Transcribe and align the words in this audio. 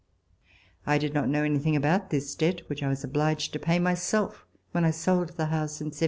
I 0.87 0.97
did 0.97 1.13
not 1.13 1.29
know 1.29 1.43
anything 1.43 1.75
about 1.75 2.09
this 2.09 2.33
debt, 2.33 2.67
which 2.67 2.81
I 2.81 2.87
was 2.87 3.03
obliged 3.03 3.53
to 3.53 3.59
pay 3.59 3.77
myself 3.77 4.47
when 4.71 4.83
I 4.83 4.89
sold 4.89 5.37
the 5.37 5.53
house 5.53 5.79
in 5.79 5.93
1797. 5.93 5.99